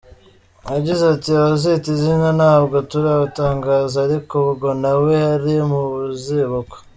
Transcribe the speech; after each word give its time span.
Yagize 0.73 1.03
ati: 1.13 1.29
"Abazita 1.41 1.87
izina 1.95 2.27
ntabwo 2.39 2.77
turabatangaza, 2.91 3.97
ariko 4.07 4.35
ubwo 4.49 4.69
na 4.81 4.93
we 5.03 5.15
ari 5.33 5.55
mu 5.69 5.81
bazibukwa. 5.91 6.77